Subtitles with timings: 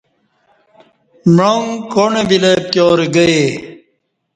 [1.35, 3.43] معانگ کاݨہ ویلہ پتیارہ گہ یے